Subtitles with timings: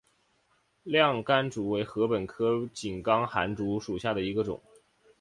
[0.81, 4.59] 亮竿竹为禾本科井冈寒竹属下的一个种。